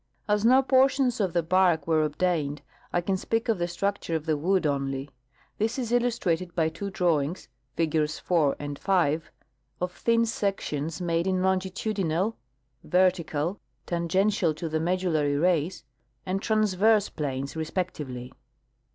As 0.27 0.43
no 0.43 0.63
portions 0.63 1.19
of 1.19 1.31
the 1.33 1.43
l^ark 1.43 1.85
were 1.85 2.03
obtained, 2.03 2.63
I 2.91 3.01
can 3.01 3.17
speak 3.17 3.47
of 3.49 3.59
the 3.59 3.67
structure 3.67 4.15
of 4.15 4.25
the 4.25 4.35
wood 4.35 4.63
onl3\ 4.63 5.09
This 5.59 5.77
is 5.77 5.91
illustrated 5.91 6.55
liy 6.55 6.73
two 6.73 6.89
drawings 6.89 7.49
(figures 7.75 8.17
4 8.17 8.55
and 8.57 8.79
5) 8.79 9.31
of 9.79 9.91
thin 9.91 10.25
sections 10.25 11.01
made 11.01 11.27
in 11.27 11.43
longitudinal, 11.43 12.35
vertical 12.83 13.59
(tangential 13.85 14.55
to 14.55 14.67
the 14.67 14.79
medullary 14.79 15.37
rays), 15.37 15.83
and 16.25 16.41
transverse 16.41 17.09
planes 17.09 17.55
respectively. 17.55 18.33